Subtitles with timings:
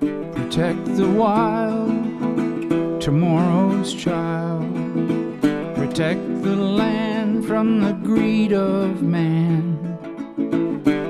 [0.00, 1.90] Protect the wild,
[3.00, 4.72] tomorrow's child.
[5.74, 9.76] Protect the land from the greed of man.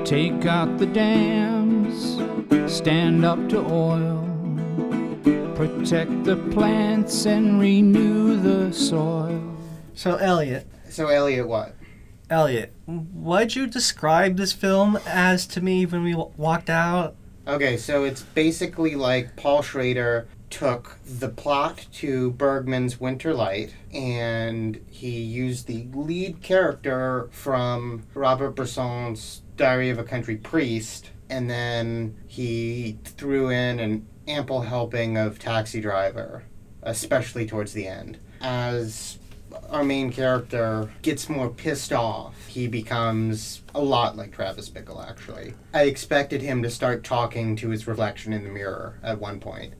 [0.05, 2.17] Take out the dams,
[2.71, 4.19] stand up to oil.
[5.55, 9.41] Protect the plants and renew the soil.
[9.93, 11.75] So, Elliot, So Elliot, what?
[12.29, 17.15] Elliot, what'd you describe this film as to me when we w- walked out?
[17.47, 24.83] Okay, so it's basically like Paul Schrader took the plot to Bergman's Winter Light and
[24.89, 32.15] he used the lead character from Robert Bresson's Diary of a Country Priest and then
[32.27, 36.43] he threw in an ample helping of Taxi Driver,
[36.83, 38.19] especially towards the end.
[38.41, 39.17] As
[39.71, 45.53] our main character gets more pissed off, he becomes a lot like Travis Bickle, actually.
[45.73, 49.73] I expected him to start talking to his reflection in the mirror at one point.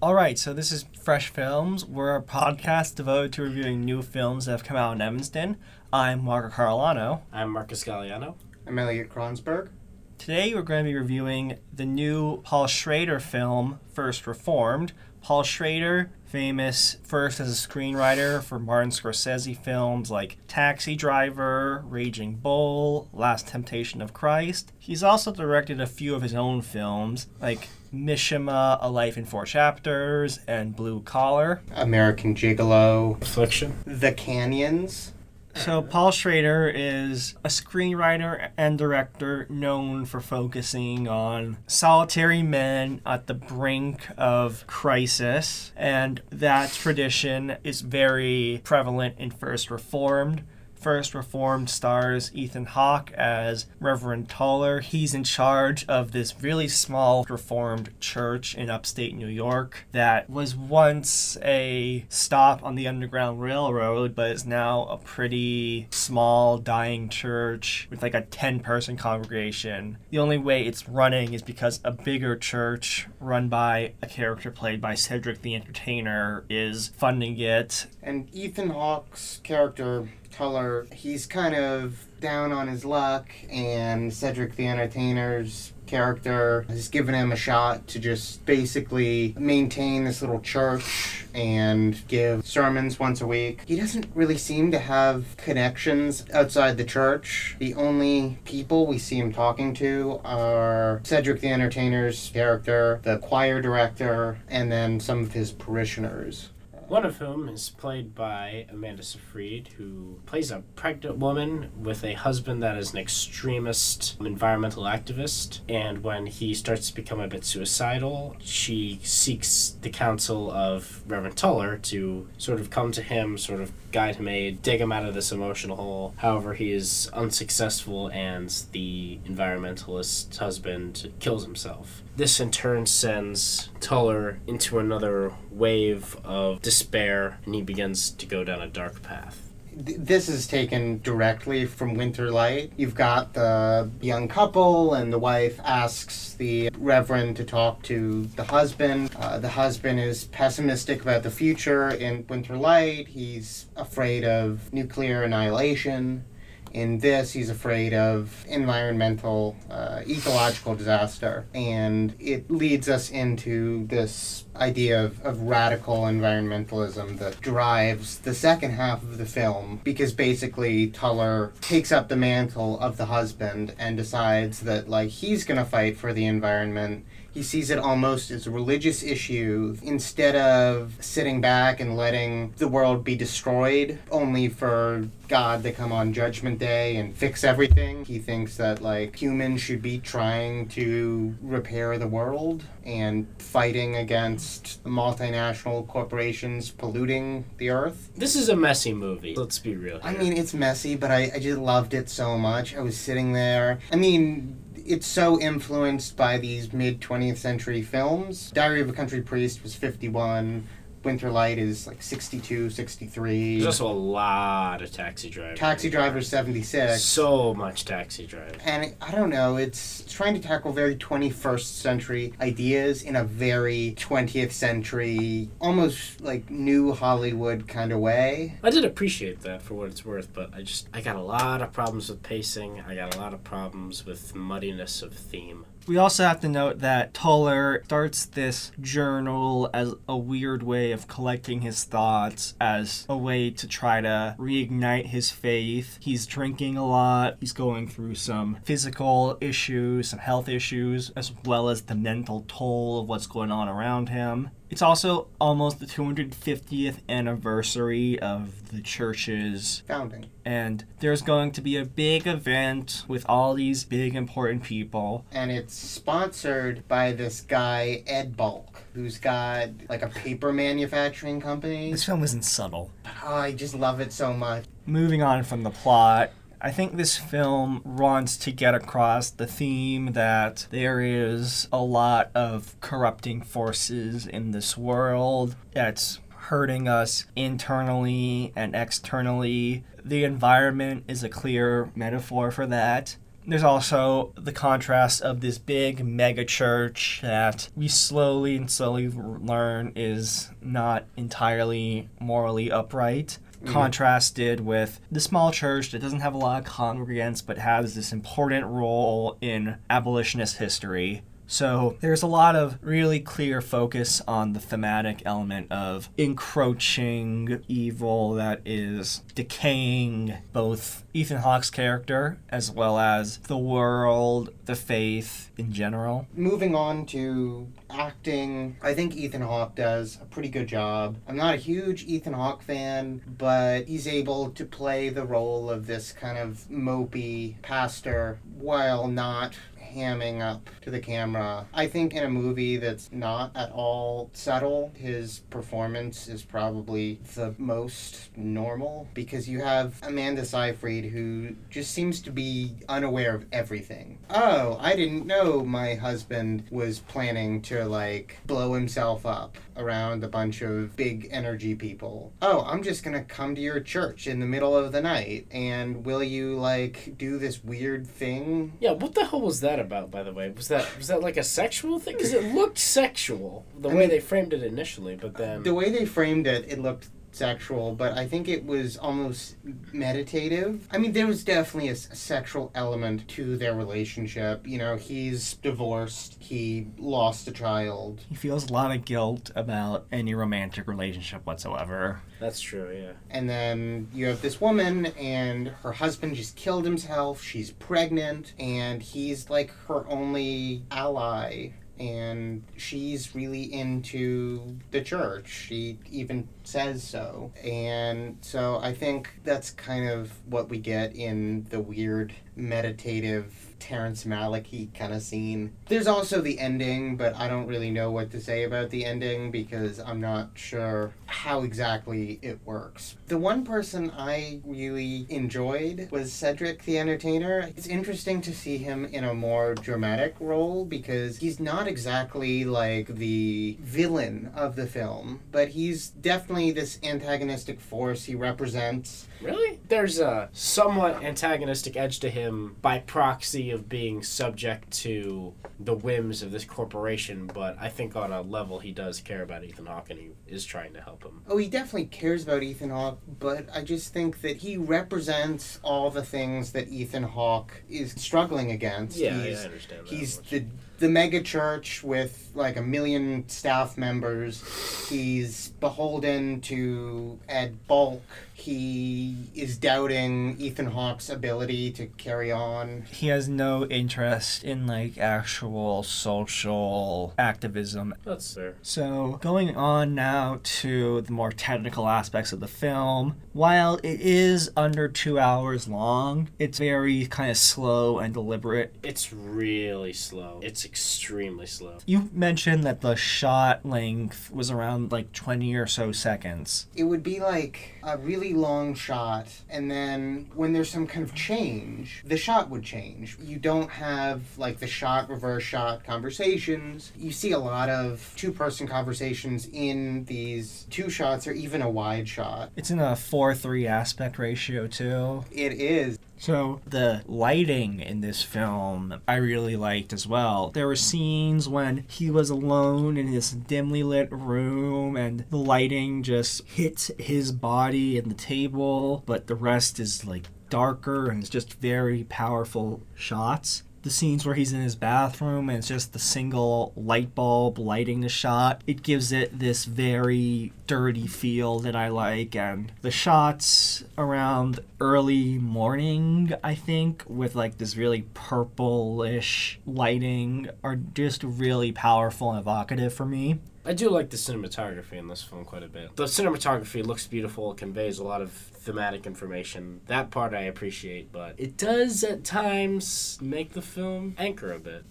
[0.00, 1.84] All right, so this is Fresh Films.
[1.84, 5.56] We're a podcast devoted to reviewing new films that have come out in Evanston.
[5.92, 7.22] I'm Marco Carolano.
[7.32, 8.36] I'm Marcus Galliano.
[8.66, 9.68] I'm Elliot Kronsberg.
[10.16, 14.92] Today we're going to be reviewing the new Paul Schrader film, First Reformed.
[15.22, 22.36] Paul Schrader, famous first as a screenwriter for Martin Scorsese films like Taxi Driver, Raging
[22.36, 24.72] Bull, Last Temptation of Christ.
[24.78, 29.44] He's also directed a few of his own films like Mishima, A Life in Four
[29.44, 31.62] Chapters, and Blue Collar.
[31.74, 33.20] American Gigolo.
[33.20, 33.74] Affliction.
[33.84, 35.12] The Canyons.
[35.54, 43.26] So, Paul Schrader is a screenwriter and director known for focusing on solitary men at
[43.26, 50.44] the brink of crisis, and that tradition is very prevalent in First Reformed.
[50.80, 54.80] First Reformed stars Ethan Hawke as Reverend Toller.
[54.80, 60.56] He's in charge of this really small Reformed church in upstate New York that was
[60.56, 67.86] once a stop on the Underground Railroad, but is now a pretty small, dying church
[67.90, 69.98] with like a 10 person congregation.
[70.10, 74.80] The only way it's running is because a bigger church run by a character played
[74.80, 82.06] by Cedric the Entertainer is funding it And Ethan Hawke's character, Toller, he's kind of
[82.20, 87.98] down on his luck, and Cedric the Entertainer's character has given him a shot to
[87.98, 93.62] just basically maintain this little church and give sermons once a week.
[93.66, 97.56] He doesn't really seem to have connections outside the church.
[97.58, 103.60] The only people we see him talking to are Cedric the Entertainer's character, the choir
[103.60, 106.50] director, and then some of his parishioners.
[106.90, 112.14] One of whom is played by Amanda Seyfried, who plays a pregnant woman with a
[112.14, 115.60] husband that is an extremist environmental activist.
[115.68, 121.36] And when he starts to become a bit suicidal, she seeks the counsel of Reverend
[121.36, 125.06] Toller to sort of come to him, sort of guide him aid, dig him out
[125.06, 126.14] of this emotional hole.
[126.16, 132.02] However, he is unsuccessful, and the environmentalist husband kills himself.
[132.20, 138.44] This in turn sends Toller into another wave of despair, and he begins to go
[138.44, 139.40] down a dark path.
[139.72, 142.74] this is taken directly from Winter Light.
[142.76, 148.44] You've got the young couple, and the wife asks the Reverend to talk to the
[148.44, 149.10] husband.
[149.16, 153.08] Uh, the husband is pessimistic about the future in Winter Light.
[153.08, 156.26] He's afraid of nuclear annihilation.
[156.72, 161.46] In this, he's afraid of environmental, uh, ecological disaster.
[161.52, 168.72] And it leads us into this idea of, of radical environmentalism that drives the second
[168.72, 173.96] half of the film because basically Toller takes up the mantle of the husband and
[173.96, 178.50] decides that, like, he's gonna fight for the environment he sees it almost as a
[178.50, 185.62] religious issue instead of sitting back and letting the world be destroyed only for God
[185.62, 188.04] to come on Judgment Day and fix everything.
[188.04, 194.82] He thinks that like humans should be trying to repair the world and fighting against
[194.84, 198.10] multinational corporations polluting the earth.
[198.16, 199.34] This is a messy movie.
[199.36, 200.00] Let's be real.
[200.02, 202.74] I mean, it's messy, but I, I just loved it so much.
[202.74, 203.78] I was sitting there.
[203.92, 204.58] I mean,
[204.90, 208.50] it's so influenced by these mid 20th century films.
[208.50, 210.66] Diary of a Country Priest was 51.
[211.02, 213.60] Winter Light is like 62, 63.
[213.60, 215.58] There's also a lot of Taxi drivers.
[215.58, 217.02] Taxi Driver 76.
[217.02, 218.52] So much Taxi Driver.
[218.64, 223.94] and I don't know, it's trying to tackle very 21st century ideas in a very
[223.96, 228.58] 20th century, almost like new Hollywood kind of way.
[228.62, 231.62] I did appreciate that for what it's worth, but I just I got a lot
[231.62, 232.82] of problems with pacing.
[232.86, 235.64] I got a lot of problems with muddiness of theme.
[235.86, 241.08] We also have to note that Toller starts this journal as a weird way of
[241.08, 245.98] collecting his thoughts, as a way to try to reignite his faith.
[246.00, 251.68] He's drinking a lot, he's going through some physical issues, some health issues, as well
[251.68, 254.50] as the mental toll of what's going on around him.
[254.70, 260.26] It's also almost the 250th anniversary of the church's Founding.
[260.44, 265.24] and there's going to be a big event with all these big important people.
[265.32, 271.90] And it's sponsored by this guy, Ed Balq, who's got like a paper manufacturing company.
[271.90, 272.92] This film isn't subtle.
[273.24, 274.66] Oh, I just love it so much.
[274.86, 276.30] Moving on from the plot,
[276.62, 282.30] I think this film wants to get across the theme that there is a lot
[282.34, 289.84] of corrupting forces in this world that's hurting us internally and externally.
[290.04, 293.16] The environment is a clear metaphor for that.
[293.46, 299.92] There's also the contrast of this big mega church that we slowly and slowly learn
[299.96, 303.74] is not entirely morally upright Mm-hmm.
[303.74, 308.10] contrasted with the small church that doesn't have a lot of congregants but has this
[308.10, 311.20] important role in abolitionist history.
[311.50, 318.34] So there's a lot of really clear focus on the thematic element of encroaching evil
[318.34, 325.72] that is decaying both Ethan Hawke's character as well as the world, the faith in
[325.72, 326.28] general.
[326.36, 331.16] Moving on to acting, I think Ethan Hawke does a pretty good job.
[331.26, 335.88] I'm not a huge Ethan Hawke fan, but he's able to play the role of
[335.88, 339.54] this kind of mopey pastor while not
[339.94, 341.66] hamming up to the camera.
[341.74, 347.54] I think in a movie that's not at all subtle, his performance is probably the
[347.58, 354.18] most normal because you have Amanda Seyfried who just seems to be unaware of everything.
[354.30, 360.28] Oh, I didn't know my husband was planning to like blow himself up around a
[360.28, 362.32] bunch of big energy people.
[362.42, 366.04] Oh, I'm just gonna come to your church in the middle of the night and
[366.04, 368.72] will you like do this weird thing?
[368.80, 370.50] Yeah, what the hell was that about, by the way?
[370.50, 372.14] Was that was that like a sexual thing?
[372.16, 375.74] Because it looked sexual the I way mean- they framed it initially, but then The
[375.74, 379.56] way they framed it, it looked sexual, but I think it was almost
[379.92, 380.88] meditative.
[380.90, 384.66] I mean, there was definitely a, s- sexual element to their relationship.
[384.66, 388.20] You know, he's divorced, he lost a child.
[388.28, 392.20] He feels a lot of guilt about any romantic relationship whatsoever.
[392.40, 392.90] that's true.
[392.96, 393.12] Yeah.
[393.30, 397.42] And then you have this woman, and her husband just killed himself.
[397.42, 401.70] She's pregnant, and he's like her only ally.
[402.00, 405.48] And she's really into the church.
[405.48, 407.52] She even says so.
[407.62, 414.24] And so I think that's kind of what we get in the weird meditative Terrence
[414.24, 415.72] Malick kind of scene.
[415.88, 419.50] There's also the ending, but I don't really know what to say about the ending
[419.50, 423.16] because I'm not sure how exactly it works.
[423.26, 427.70] The one person I really enjoyed was Cedric the Entertainer.
[427.76, 433.06] It's interesting to see him in a more dramatic role because he's not exactly like
[433.06, 439.26] the villain of the film, but he's definitely this antagonistic force he represents.
[439.42, 439.80] Really?
[439.88, 446.42] There's a somewhat antagonistic edge to him by proxy of being subject to the whims
[446.42, 450.10] of this corporation, but I think on a level he does care about Ethan Hawke
[450.10, 451.42] and he is trying to help him.
[451.48, 456.10] Oh, he definitely cares about Ethan Hawke, but I just think that he represents all
[456.10, 459.16] the things that Ethan Hawke is struggling against.
[459.16, 460.14] Yeah, he's, yeah, I understand that.
[460.14, 460.50] he's much.
[460.50, 460.64] the
[461.00, 464.62] the mega church with like a million staff members.
[465.08, 468.20] He's beholden to Ed Balq.
[468.52, 473.06] He is doubting Ethan Hawke's ability to carry on.
[473.10, 478.14] He has no interest in like actual social activism.
[478.22, 478.74] That's fair.
[478.82, 484.70] So, going on now to the more technical aspects of the film, while it is
[484.76, 488.94] under two hours long, it's very kind of slow and deliberate.
[489.02, 490.60] It's really slow.
[490.62, 491.98] It's extremely slow.
[492.04, 496.88] You mentioned that the shot length was around like 20 or so seconds.
[496.96, 501.32] It would be like a really long shot, and then when there's some kind of
[501.32, 503.38] change, the shot would change.
[503.40, 507.12] You don't have like the shot, reverse shot conversations.
[507.16, 511.90] You see a lot of two person conversations in these two shots or even a
[511.90, 512.70] wide shot.
[512.74, 515.44] It's in a 4 3 aspect ratio, too.
[515.52, 516.18] It is.
[516.40, 520.70] So the lighting in this film I really liked as well.
[520.70, 526.22] There were scenes when he was alone in this dimly lit room and the lighting
[526.22, 531.50] just hits his body and the table, but the rest is like darker and it's
[531.50, 533.82] just very powerful shots.
[534.02, 538.20] The scenes where he's in his bathroom and it's just the single light bulb lighting
[538.20, 538.82] the shot.
[538.86, 542.56] It gives it this very dirty feel that I like.
[542.56, 550.96] And the shots around early morning, I think, with like this really purplish lighting are
[550.96, 553.60] just really powerful and evocative for me.
[553.84, 556.14] I do like the cinematography in this film quite a bit.
[556.16, 560.02] The cinematography looks beautiful, conveys a lot of thematic information.
[560.06, 565.04] That part I appreciate, but it does at times make the film anchor a bit.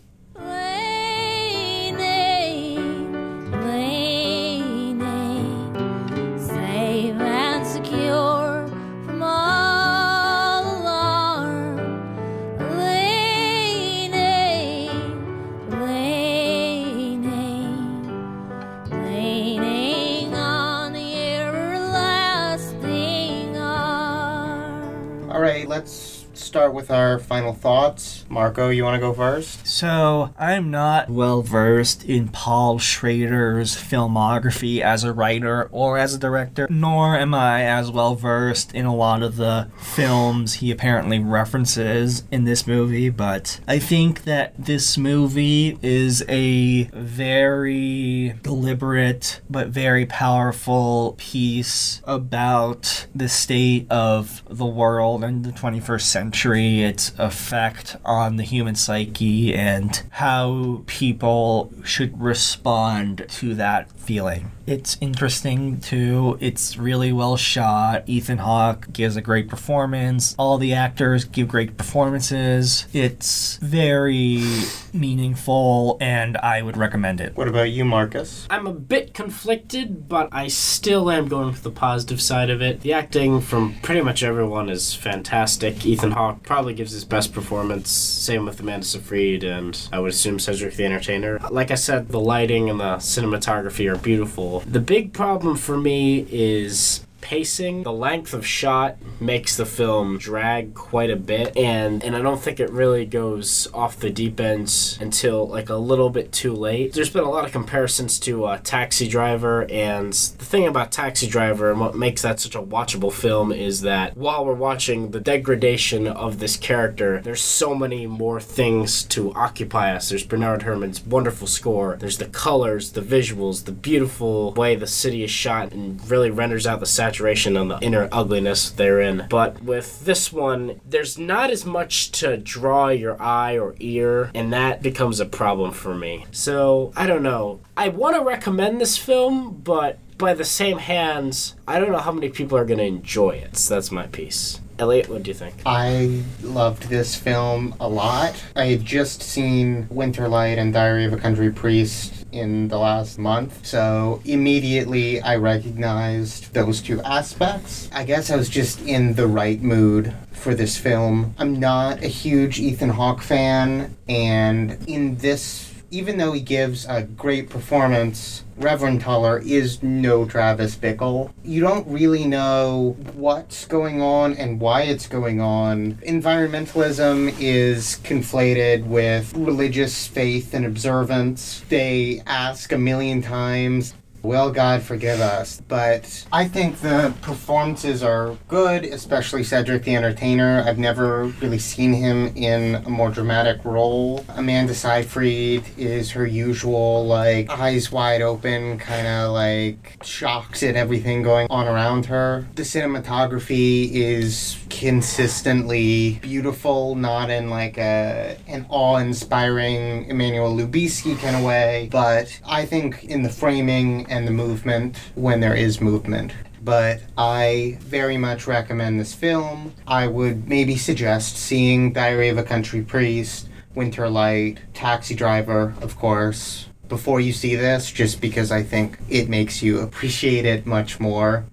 [25.70, 28.19] Let's start with our final thoughts.
[28.30, 29.66] Marco, you want to go first?
[29.66, 36.20] So, I'm not well versed in Paul Schrader's filmography as a writer or as a
[36.20, 41.20] director, nor am I as well versed in a lot of the films he apparently
[41.20, 43.10] references in this movie.
[43.10, 53.08] But I think that this movie is a very deliberate but very powerful piece about
[53.16, 59.54] the state of the world in the 21st century, its effect on the human psyche,
[59.54, 64.52] and how people should respond to that feeling.
[64.66, 66.36] It's interesting too.
[66.42, 68.04] It's really well shot.
[68.08, 70.36] Ethan Hawke gives a great performance.
[70.40, 72.88] All the actors give great performances.
[72.92, 74.44] It's very
[74.92, 77.36] meaningful, and I would recommend it.
[77.36, 78.48] What about you, Marcus?
[78.50, 82.82] I'm a bit conflicted, but I still am going with the positive side of it.
[82.82, 85.86] The acting from pretty much everyone is fantastic.
[85.86, 87.92] Ethan Hawke probably gives his best performance.
[87.92, 91.40] Same with Amanda Seyfried and I would assume Cedric the Entertainer.
[91.52, 94.62] Like I said, the lighting and the cinematography are beautiful.
[94.62, 100.74] The big problem for me is pacing the length of shot makes the film drag
[100.74, 104.98] quite a bit and and I don't think it really goes off the deep end
[105.00, 106.94] until like a little bit too late.
[106.94, 111.28] There's been a lot of comparisons to uh, Taxi Driver and the thing about Taxi
[111.28, 115.20] Driver and what makes that such a watchable film is that while we're watching the
[115.20, 120.10] degradation of this character there's so many more things to occupy us.
[120.10, 121.98] There's Bernard Herrmann's wonderful score.
[122.00, 126.66] There's the colors the visuals the beautiful way the city is shot and really renders
[126.68, 129.26] out the saturation and the inner ugliness therein.
[129.30, 134.54] But with this one, there's not as much to draw your eye or ear, and
[134.54, 136.26] that becomes a problem for me.
[136.32, 137.62] So, I don't know.
[137.76, 142.12] I want to recommend this film, but by the same hands, I don't know how
[142.12, 143.58] many people are going to enjoy it.
[143.58, 144.60] So that's my piece.
[144.80, 145.56] Elliot, what do you think?
[145.66, 148.42] I loved this film a lot.
[148.56, 153.66] I had just seen Winterlight and Diary of a Country Priest in the last month,
[153.66, 157.90] so immediately I recognized those two aspects.
[157.92, 161.36] I guess I was just in the right mood for this film.
[161.38, 167.04] I'm not a huge Ethan Hawke fan, and in this even though he gives a
[167.04, 171.32] great performance, Reverend Toller is no Travis Bickle.
[171.44, 175.94] You don't really know what's going on and why it's going on.
[176.06, 181.62] Environmentalism is conflated with religious faith and observance.
[181.70, 185.62] They ask a million times, Will God forgive us?
[185.68, 190.64] But I think the performances are good, especially Cedric the Entertainer.
[190.66, 194.26] I've never really seen him in a more dramatic role.
[194.30, 201.24] Amanda Seyfried is her usual, like, eyes wide open, kind of like shocked at everything
[201.24, 202.48] going on around her.
[202.56, 211.44] The cinematography is consistently beautiful, not in like a an awe-inspiring Emmanuel Lubezki kind of
[211.44, 216.32] way, but I think in the framing and the movement when there is movement.
[216.64, 219.74] But I very much recommend this film.
[219.86, 225.98] I would maybe suggest seeing Diary of a Country Priest, Winter Light, Taxi Driver, of
[225.98, 231.02] course, before you see this, just because I think it makes you appreciate it much
[231.02, 231.44] more.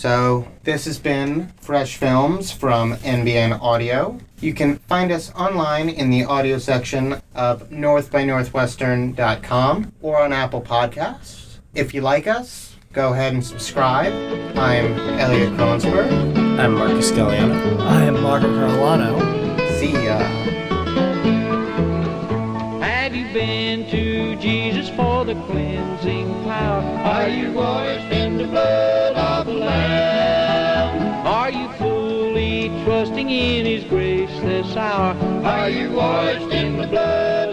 [0.00, 4.18] So, this has been Fresh Films from NBN Audio.
[4.40, 11.58] You can find us online in the audio section of northbynorthwestern.com or on Apple Podcasts.
[11.74, 14.14] If you like us, go ahead and subscribe.
[14.56, 16.10] I'm Elliot Kronsberg.
[16.58, 17.78] I'm Marcus Galliano.
[17.80, 19.20] I am Margaret Carolano.
[19.78, 20.18] See ya.
[22.80, 26.82] Have you been to Jesus for the cleansing power?
[27.04, 29.09] Are you washed in the blood
[33.00, 35.14] trusting in His grace this sour?
[35.42, 37.49] Are you washed in the blood